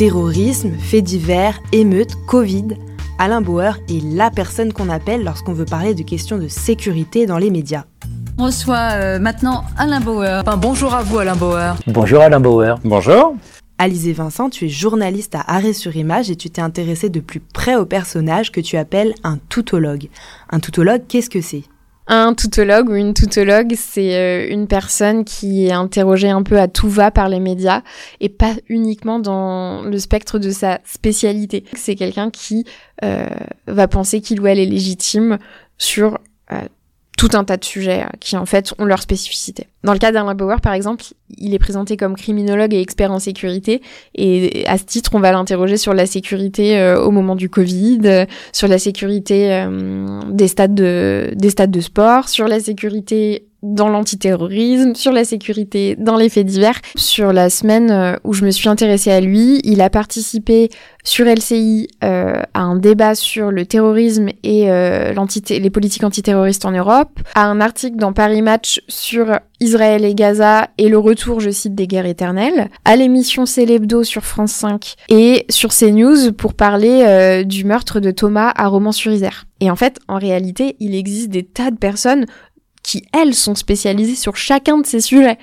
[0.00, 2.68] Terrorisme, faits divers, émeutes, Covid,
[3.18, 7.36] Alain Bauer est la personne qu'on appelle lorsqu'on veut parler de questions de sécurité dans
[7.36, 7.84] les médias.
[8.38, 10.42] On reçoit euh, maintenant Alain Bauer.
[10.56, 11.74] bonjour à vous Alain Bauer.
[11.86, 12.76] Bonjour Alain Bauer.
[12.82, 13.36] Bonjour.
[13.76, 17.40] Alizé Vincent, tu es journaliste à Arrêt sur Image et tu t'es intéressé de plus
[17.40, 20.08] près au personnage que tu appelles un toutologue.
[20.48, 21.64] Un toutologue, qu'est-ce que c'est?
[22.10, 26.66] Un toutologue ou une toutologue, c'est euh, une personne qui est interrogée un peu à
[26.66, 27.82] tout va par les médias
[28.18, 31.64] et pas uniquement dans le spectre de sa spécialité.
[31.74, 32.64] C'est quelqu'un qui
[33.04, 33.26] euh,
[33.68, 35.38] va penser qu'il ou elle est légitime
[35.78, 36.18] sur
[36.52, 36.62] euh,
[37.20, 39.66] tout un tas de sujets euh, qui en fait ont leur spécificité.
[39.84, 41.04] Dans le cas d'Alain Bauer par exemple,
[41.36, 43.82] il est présenté comme criminologue et expert en sécurité
[44.14, 48.00] et à ce titre on va l'interroger sur la sécurité euh, au moment du Covid,
[48.06, 49.66] euh, sur la sécurité
[50.30, 55.96] des stades de des stades de sport, sur la sécurité dans l'antiterrorisme, sur la sécurité
[55.96, 56.80] dans les faits divers.
[56.96, 60.70] Sur la semaine euh, où je me suis intéressée à lui, il a participé
[61.04, 65.12] sur LCI euh, à un débat sur le terrorisme et euh,
[65.48, 70.68] les politiques antiterroristes en Europe, à un article dans Paris Match sur Israël et Gaza
[70.78, 75.44] et le retour, je cite, des guerres éternelles, à l'émission Célébdo sur France 5 et
[75.50, 79.46] sur CNews pour parler euh, du meurtre de Thomas à Romans-sur-Isère.
[79.60, 82.24] Et en fait, en réalité, il existe des tas de personnes
[82.82, 85.38] qui, elles, sont spécialisées sur chacun de ces sujets.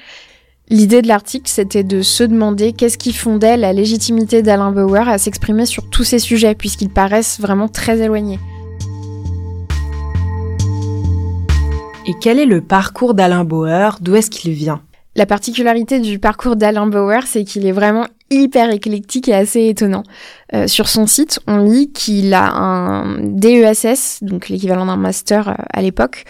[0.69, 5.17] L'idée de l'article, c'était de se demander qu'est-ce qui fondait la légitimité d'Alain Bauer à
[5.17, 8.39] s'exprimer sur tous ces sujets, puisqu'ils paraissent vraiment très éloignés.
[12.05, 13.97] Et quel est le parcours d'Alain Bauer?
[14.02, 14.81] D'où est-ce qu'il vient?
[15.17, 20.03] La particularité du parcours d'Alain Bauer, c'est qu'il est vraiment hyper éclectique et assez étonnant.
[20.53, 25.53] Euh, sur son site, on lit qu'il a un DESS, donc l'équivalent d'un master euh,
[25.73, 26.25] à l'époque,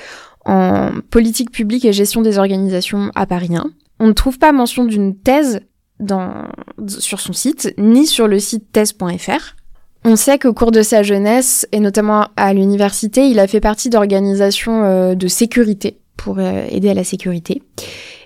[0.48, 3.66] en politique publique et gestion des organisations à Paris 1.
[4.00, 5.62] On ne trouve pas mention d'une thèse
[6.88, 9.56] sur son site, ni sur le site thèse.fr.
[10.06, 13.90] On sait qu'au cours de sa jeunesse, et notamment à l'université, il a fait partie
[13.90, 17.62] d'organisations euh, de sécurité pour euh, aider à la sécurité.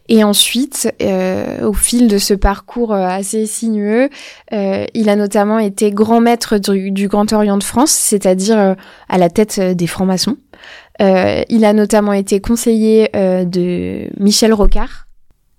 [0.09, 4.09] Et ensuite, euh, au fil de ce parcours assez sinueux,
[4.51, 8.75] il a notamment été grand maître du Grand Orient de France, c'est-à-dire
[9.07, 10.35] à la tête des francs-maçons.
[11.01, 15.07] Euh, il a notamment été conseiller euh, de Michel Rocard.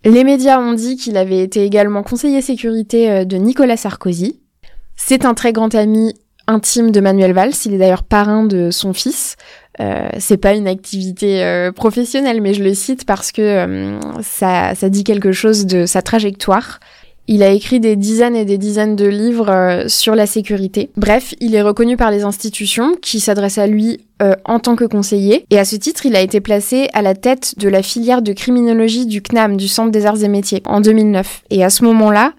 [0.05, 4.41] Les médias ont dit qu'il avait été également conseiller sécurité euh, de Nicolas Sarkozy.
[4.97, 6.15] C'est un très grand ami
[6.47, 7.53] intime de Manuel Valls.
[7.65, 9.37] Il est d'ailleurs parrain de son fils.
[10.19, 15.67] C'est pas une activité professionnelle, mais je le cite parce que ça dit quelque chose
[15.67, 16.79] de sa trajectoire.
[17.27, 20.91] Il a écrit des dizaines et des dizaines de livres sur la sécurité.
[20.97, 24.85] Bref, il est reconnu par les institutions qui s'adressent à lui euh, en tant que
[24.85, 25.47] conseiller.
[25.51, 28.33] Et à ce titre, il a été placé à la tête de la filière de
[28.33, 31.43] criminologie du CNAM, du Centre des Arts et Métiers, en 2009.
[31.51, 32.33] Et à ce moment-là,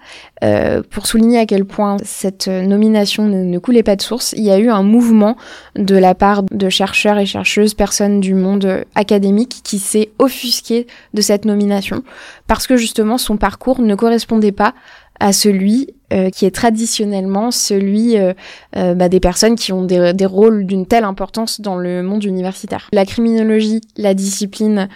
[0.44, 4.52] euh, pour souligner à quel point cette nomination ne, coulait pas de source, il y
[4.52, 5.36] a eu un mouvement
[5.76, 11.22] de la part de chercheurs et chercheuses, personnes du monde académique, qui s'est offusqué de
[11.22, 12.04] cette nomination,
[12.48, 14.74] parce que justement son parcours ne correspondait pas
[15.20, 18.34] à celui euh, qui est traditionnellement celui euh,
[18.76, 22.24] euh, bah, des personnes qui ont des, des rôles d'une telle importance dans le monde
[22.24, 22.88] universitaire.
[22.92, 24.90] La criminologie, la discipline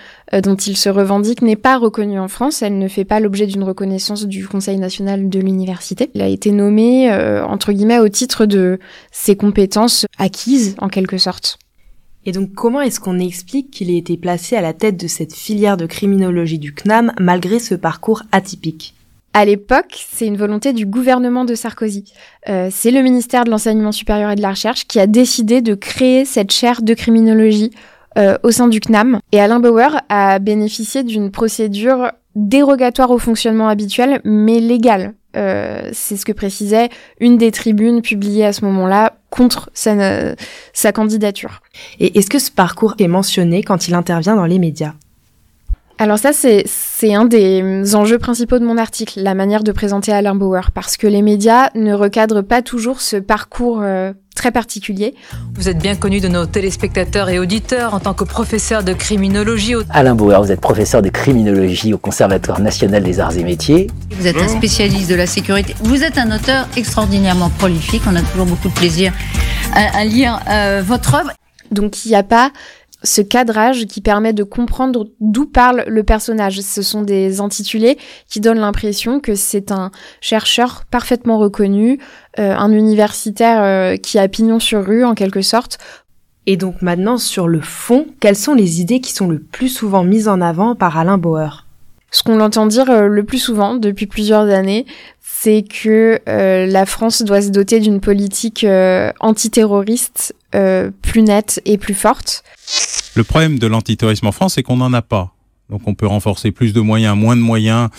[0.44, 2.62] dont il se revendique, n'est pas reconnue en France.
[2.62, 6.12] Elle ne fait pas l'objet d'une reconnaissance du Conseil national de l'université.
[6.14, 7.10] Il a été nommé,
[7.48, 8.78] entre guillemets, au titre de
[9.12, 11.58] ses compétences acquises, en quelque sorte.
[12.26, 15.34] Et donc comment est-ce qu'on explique qu'il ait été placé à la tête de cette
[15.34, 18.97] filière de criminologie du CNAM malgré ce parcours atypique?
[19.38, 22.12] À l'époque, c'est une volonté du gouvernement de Sarkozy.
[22.50, 25.75] Euh, c'est le ministère de l'Enseignement supérieur et de la Recherche qui a décidé de
[25.75, 27.70] créer cette chaire de criminologie
[28.18, 29.20] euh, au sein du CNAM.
[29.31, 35.14] Et Alain Bauer a bénéficié d'une procédure dérogatoire au fonctionnement habituel, mais légale.
[35.36, 40.34] Euh, c'est ce que précisait une des tribunes publiées à ce moment-là contre sa,
[40.74, 41.62] sa candidature.
[42.00, 44.96] Et est-ce que ce parcours est mentionné quand il intervient dans les médias?
[46.00, 50.12] Alors ça, c'est, c'est un des enjeux principaux de mon article, la manière de présenter
[50.12, 55.16] Alain Bauer, parce que les médias ne recadrent pas toujours ce parcours euh, très particulier.
[55.56, 59.75] Vous êtes bien connu de nos téléspectateurs et auditeurs en tant que professeur de criminologie.
[59.75, 59.81] Au...
[59.89, 63.88] Alain Bauer, vous êtes professeur de criminologie au Conservatoire national des arts et métiers.
[64.12, 65.75] Vous êtes un spécialiste de la sécurité.
[65.80, 68.04] Vous êtes un auteur extraordinairement prolifique.
[68.07, 69.13] On a toujours beaucoup de plaisir
[69.74, 71.31] à, lire euh, votre œuvre.
[71.72, 72.51] Donc il n'y a pas
[73.04, 76.62] ce cadrage qui permet de comprendre d'où parle le personnage.
[76.62, 77.98] Ce sont des intitulés
[78.28, 79.92] qui donnent l'impression que c'est un
[80.22, 82.00] chercheur parfaitement reconnu,
[82.40, 85.78] euh, un universitaire euh, qui a pignon sur rue en quelque sorte.
[86.46, 90.04] Et donc maintenant sur le fond, quelles sont les idées qui sont le plus souvent
[90.04, 91.67] mises en avant par Alain Bauer?
[92.12, 94.86] Ce qu'on entend dire euh, le plus souvent depuis plusieurs années,
[95.21, 98.65] c'est que la France doit se doter d'une politique
[99.19, 102.44] antiterroriste plus nette et plus forte.
[103.15, 105.36] Le problème de l'antiterrorisme en France, c'est qu'on n'en a pas.
[105.69, 107.89] Donc on peut renforcer plus de moyens, moins de moyens.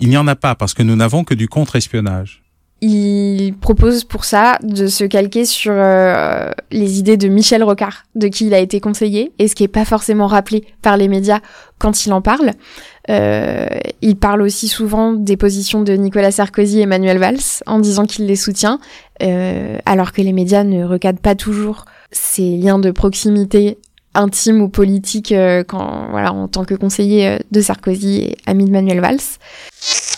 [0.00, 2.42] Il n'y en a pas parce que nous n'avons que du contre-espionnage.
[2.80, 8.28] Il propose pour ça de se calquer sur euh, les idées de Michel Rocard, de
[8.28, 11.40] qui il a été conseiller, et ce qui n'est pas forcément rappelé par les médias
[11.78, 12.52] quand il en parle.
[13.08, 13.66] Euh,
[14.02, 18.26] il parle aussi souvent des positions de Nicolas Sarkozy et Emmanuel Valls en disant qu'il
[18.26, 18.80] les soutient,
[19.22, 23.78] euh, alors que les médias ne recadrent pas toujours ces liens de proximité
[24.14, 28.64] intime ou politique euh, quand, voilà, en tant que conseiller euh, de Sarkozy et ami
[28.64, 29.18] de Manuel Valls.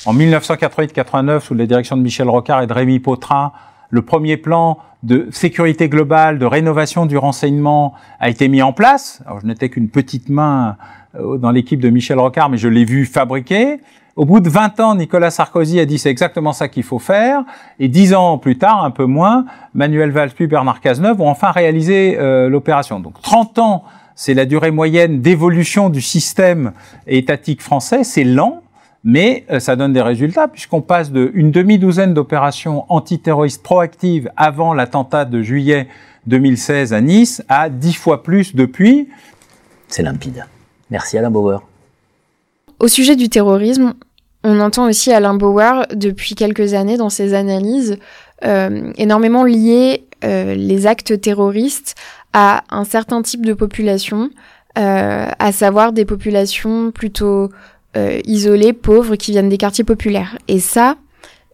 [0.06, 3.52] En 1988-89, sous la direction de Michel Rocard et de Rémi Pautrin,
[3.90, 9.22] le premier plan de sécurité globale, de rénovation du renseignement a été mis en place.
[9.26, 10.76] Alors, je n'étais qu'une petite main
[11.14, 13.80] dans l'équipe de Michel Rocard, mais je l'ai vu fabriquer.
[14.16, 17.42] Au bout de 20 ans, Nicolas Sarkozy a dit c'est exactement ça qu'il faut faire.
[17.78, 21.52] Et 10 ans plus tard, un peu moins, Manuel Valls puis Bernard Cazeneuve ont enfin
[21.52, 23.00] réalisé euh, l'opération.
[23.00, 23.84] Donc 30 ans,
[24.14, 26.72] c'est la durée moyenne d'évolution du système
[27.06, 28.04] étatique français.
[28.04, 28.62] C'est lent,
[29.04, 35.24] mais euh, ça donne des résultats puisqu'on passe d'une demi-douzaine d'opérations antiterroristes proactives avant l'attentat
[35.24, 35.88] de juillet
[36.26, 39.08] 2016 à Nice à 10 fois plus depuis.
[39.88, 40.44] C'est limpide.
[40.90, 41.62] Merci Alain Bauer.
[42.78, 43.94] Au sujet du terrorisme,
[44.42, 47.98] on entend aussi Alain Bauer depuis quelques années dans ses analyses
[48.44, 51.94] euh, énormément lier euh, les actes terroristes
[52.32, 54.30] à un certain type de population,
[54.78, 57.50] euh, à savoir des populations plutôt
[58.24, 60.38] isolées, pauvres, qui viennent des quartiers populaires.
[60.46, 60.94] Et ça,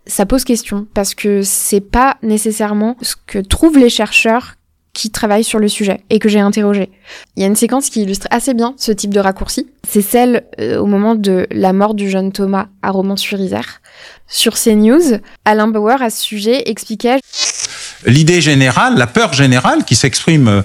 [0.06, 4.56] ça pose question parce que c'est pas nécessairement ce que trouvent les chercheurs
[4.96, 6.88] qui travaille sur le sujet et que j'ai interrogé.
[7.36, 9.66] Il y a une séquence qui illustre assez bien ce type de raccourci.
[9.86, 13.82] C'est celle euh, au moment de la mort du jeune Thomas à Romans-sur-Isère.
[14.26, 17.18] Sur CNews, Alain Bauer à ce sujet expliquait
[18.06, 20.62] L'idée générale, la peur générale qui s'exprime euh,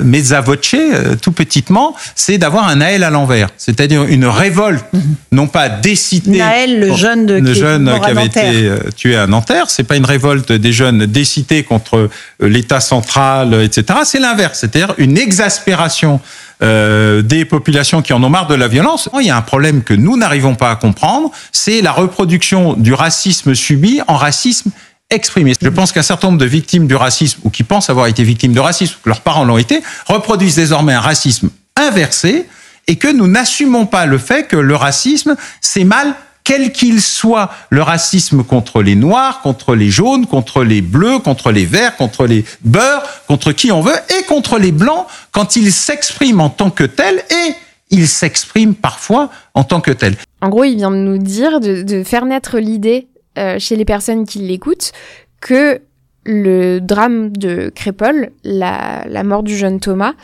[0.00, 4.84] mezza voce, euh, tout petitement, c'est d'avoir un Naël à l'envers, c'est-à-dire une révolte,
[5.32, 6.38] non pas décidée.
[6.38, 9.84] Naël, le jeune, de, le qui, jeune qui avait été euh, tué à Nanterre, c'est
[9.84, 12.08] pas une révolte des jeunes décidés contre euh,
[12.40, 14.00] l'État central, etc.
[14.04, 16.20] C'est l'inverse, c'est-à-dire une exaspération
[16.62, 19.10] euh, des populations qui en ont marre de la violence.
[19.20, 22.94] Il y a un problème que nous n'arrivons pas à comprendre, c'est la reproduction du
[22.94, 24.70] racisme subi en racisme
[25.10, 25.54] exprimé.
[25.60, 28.52] Je pense qu'un certain nombre de victimes du racisme ou qui pensent avoir été victimes
[28.52, 32.46] de racisme, ou que leurs parents l'ont été, reproduisent désormais un racisme inversé
[32.88, 36.14] et que nous n'assumons pas le fait que le racisme, c'est mal
[36.44, 41.50] quel qu'il soit, le racisme contre les noirs, contre les jaunes, contre les bleus, contre
[41.50, 45.72] les verts, contre les beurs, contre qui on veut, et contre les blancs, quand ils
[45.72, 47.54] s'expriment en tant que tels, et
[47.90, 50.14] ils s'expriment parfois en tant que tels.
[50.40, 53.84] En gros, il vient de nous dire de, de faire naître l'idée euh, chez les
[53.84, 54.92] personnes qui l'écoutent
[55.40, 55.80] que
[56.24, 60.14] le drame de Crépole, la, la mort du jeune Thomas,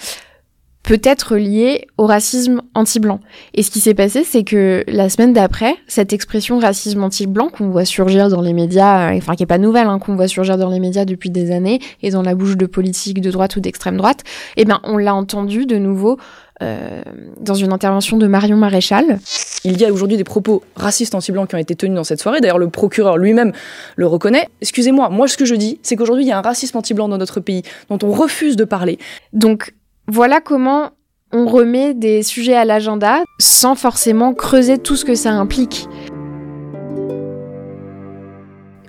[0.82, 3.20] peut être lié au racisme anti-blanc.
[3.55, 7.69] Et ce qui s'est passé, c'est que la semaine d'après, cette expression racisme anti-blanc qu'on
[7.70, 10.58] voit surgir dans les médias, euh, enfin qui est pas nouvelle, hein, qu'on voit surgir
[10.58, 13.61] dans les médias depuis des années et dans la bouche de politiques de droite ou
[13.61, 14.25] d'extrême droite,
[14.56, 16.19] eh bien on l'a entendu de nouveau
[16.62, 17.02] euh,
[17.40, 19.19] dans une intervention de Marion Maréchal.
[19.64, 22.40] Il y a aujourd'hui des propos racistes anti-blancs qui ont été tenus dans cette soirée.
[22.40, 23.53] D'ailleurs, le procureur lui-même
[23.96, 24.48] le reconnaît.
[24.60, 27.19] Excusez-moi, moi ce que je dis, c'est qu'aujourd'hui il y a un racisme anti-blanc dans
[27.19, 28.98] notre pays dont on refuse de parler.
[29.32, 29.72] Donc
[30.12, 30.90] voilà comment
[31.32, 35.88] on remet des sujets à l'agenda sans forcément creuser tout ce que ça implique.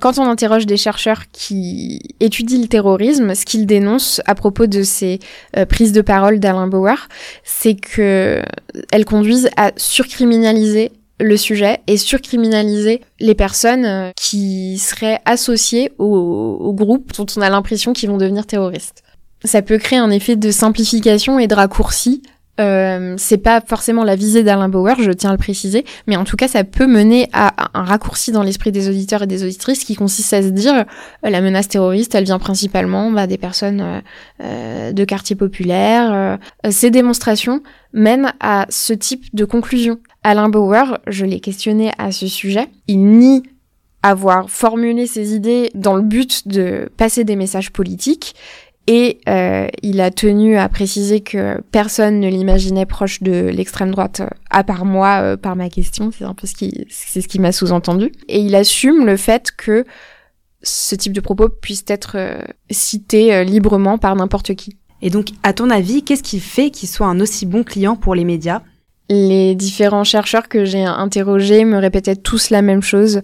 [0.01, 4.84] Quand on interroge des chercheurs qui étudient le terrorisme, ce qu'ils dénoncent à propos de
[4.84, 5.20] ces
[5.56, 7.08] euh, prises de parole d'Alain Bauer,
[7.46, 15.94] c'est qu'elles conduisent à surcriminaliser le sujet et surcriminaliser les personnes euh, qui seraient associées
[16.00, 16.06] au,
[16.60, 19.03] au groupe dont on a l'impression qu'ils vont devenir terroristes.
[19.44, 22.22] Ça peut créer un effet de simplification et de raccourci
[22.60, 26.24] euh, c'est pas forcément la visée d'Alain Bauer, je tiens à le préciser, mais en
[26.24, 29.84] tout cas, ça peut mener à un raccourci dans l'esprit des auditeurs et des auditrices
[29.84, 30.86] qui consiste à se dire
[31.26, 34.04] euh, la menace terroriste, elle vient principalement bah, des personnes
[34.42, 36.38] euh, de quartiers populaires.
[36.70, 40.00] ces démonstrations mènent à ce type de conclusion.
[40.24, 43.44] Alain Bauer, je l'ai questionné à ce sujet, il nie
[44.04, 48.36] avoir formulé ses idées dans le but de passer des messages politiques
[48.88, 54.20] et euh, il a tenu à préciser que personne ne l'imaginait proche de l'extrême droite,
[54.20, 56.12] euh, à part moi, euh, par ma question.
[56.12, 58.12] C'est un peu ce qui, c'est ce qui m'a sous-entendu.
[58.28, 59.86] Et il assume le fait que
[60.63, 62.18] ce type de propos puisse être
[62.70, 64.78] cité librement par n'importe qui.
[65.02, 68.16] Et donc, à ton avis, qu'est-ce qui fait qu'il soit un aussi bon client pour
[68.16, 68.62] les médias?
[69.10, 73.22] Les différents chercheurs que j'ai interrogés me répétaient tous la même chose,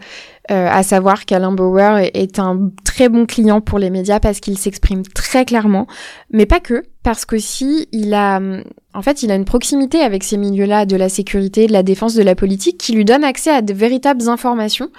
[0.52, 4.58] euh, à savoir qu'Alain Bauer est un très bon client pour les médias parce qu'il
[4.58, 5.88] s'exprime très clairement,
[6.32, 8.42] mais pas que, parce qu'aussi il a,
[8.94, 12.14] en fait, il a une proximité avec ces milieux-là de la sécurité, de la défense,
[12.14, 14.90] de la politique, qui lui donne accès à de véritables informations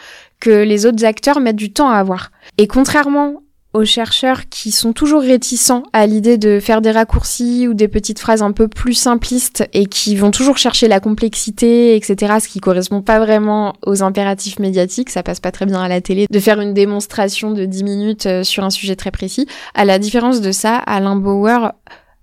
[0.41, 2.31] que les autres acteurs mettent du temps à avoir.
[2.57, 7.75] Et contrairement aux chercheurs qui sont toujours réticents à l'idée de faire des raccourcis ou
[7.75, 12.35] des petites phrases un peu plus simplistes et qui vont toujours chercher la complexité, etc.,
[12.43, 16.01] ce qui correspond pas vraiment aux impératifs médiatiques, ça passe pas très bien à la
[16.01, 19.47] télé, de faire une démonstration de 10 minutes euh, sur un sujet très précis.
[19.75, 21.73] À la différence de ça, Alain Bauer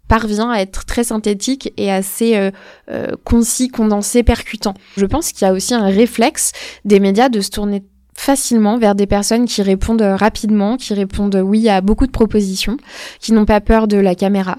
[0.07, 2.51] parvient à être très synthétique et assez euh,
[2.89, 4.73] euh, concis, condensé, percutant.
[4.95, 6.51] Je pense qu'il y a aussi un réflexe
[6.85, 7.83] des médias de se tourner
[8.17, 12.75] facilement vers des personnes qui répondent rapidement, qui répondent oui à beaucoup de propositions,
[13.21, 14.57] qui n'ont pas peur de la caméra.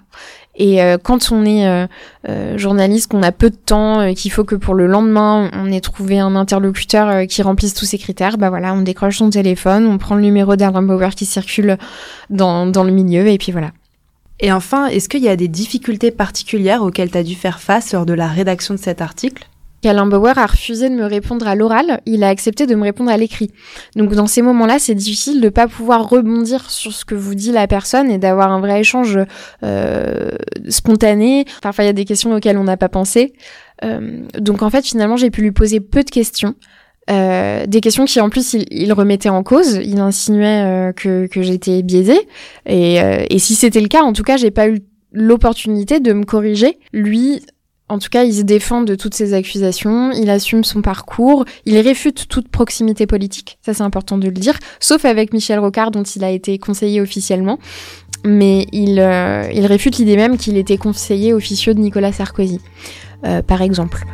[0.54, 1.86] Et euh, quand on est euh,
[2.28, 5.80] euh, journaliste, qu'on a peu de temps, qu'il faut que pour le lendemain on ait
[5.80, 9.98] trouvé un interlocuteur qui remplisse tous ces critères, bah voilà, on décroche son téléphone, on
[9.98, 11.78] prend le numéro d'Alain Bauer qui circule
[12.30, 13.72] dans, dans le milieu, et puis voilà.
[14.40, 17.92] Et enfin, est-ce qu'il y a des difficultés particulières auxquelles tu as dû faire face
[17.92, 19.48] lors de la rédaction de cet article?
[19.84, 23.10] Alain Bauer a refusé de me répondre à l'oral, il a accepté de me répondre
[23.10, 23.52] à l'écrit.
[23.94, 27.52] Donc dans ces moments-là, c'est difficile de pas pouvoir rebondir sur ce que vous dit
[27.52, 29.18] la personne et d'avoir un vrai échange
[29.62, 30.30] euh,
[30.68, 31.44] spontané.
[31.62, 33.34] Parfois, il y a des questions auxquelles on n'a pas pensé.
[33.84, 36.54] Euh, donc en fait, finalement, j'ai pu lui poser peu de questions.
[37.10, 41.82] Euh, des questions qui en plus il, remettait en cause, il insinuait que, que j'étais
[41.82, 42.28] biaisée
[42.66, 42.96] et,
[43.30, 44.80] et si c'était le cas, en tout cas j'ai pas eu
[45.10, 46.78] l'opportunité de me corriger.
[46.92, 47.40] Lui
[47.88, 51.78] en tout cas, il se défend de toutes ces accusations, il assume son parcours, il
[51.78, 56.02] réfute toute proximité politique, ça c'est important de le dire, sauf avec Michel Rocard dont
[56.02, 57.58] il a été conseiller officiellement,
[58.24, 62.60] mais il, euh, réfute l'idée même qu'il était conseiller officieux de Nicolas Sarkozy,
[63.24, 64.04] euh, par exemple.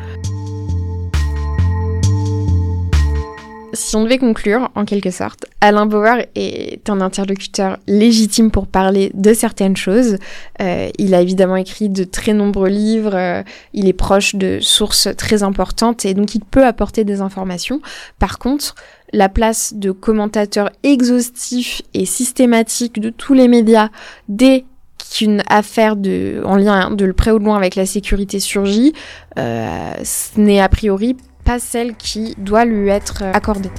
[3.74, 9.10] Si on devait conclure, en quelque sorte, Alain Bauer est un interlocuteur légitime pour parler
[9.14, 10.18] de certaines choses.
[10.60, 15.08] Euh, il a évidemment écrit de très nombreux livres, euh, il est proche de sources
[15.16, 17.80] très importantes et donc il peut apporter des informations.
[18.18, 18.74] Par contre,
[19.12, 23.90] la place de commentateur exhaustif et systématique de tous les médias
[24.28, 24.64] dès
[25.12, 25.96] qu'une affaire
[26.44, 28.92] en lien de près ou de loin avec la sécurité surgit,
[29.38, 33.70] euh, ce n'est a priori pas celle qui doit lui être accordée.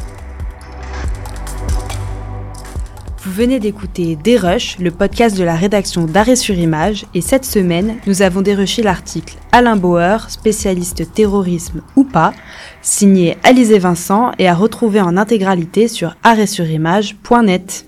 [3.26, 7.96] Vous venez d'écouter Dérush, le podcast de la rédaction d'Arrêt sur Image, et cette semaine,
[8.06, 12.34] nous avons dérushé l'article Alain Bauer, spécialiste terrorisme ou pas,
[12.84, 17.88] signé Alizé Vincent et à retrouver en intégralité sur arrêtsurimage.net.